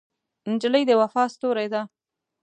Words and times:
نجلۍ 0.51 0.83
د 0.87 0.91
وفا 1.01 1.23
ستورې 1.33 1.67
ده. 1.73 1.81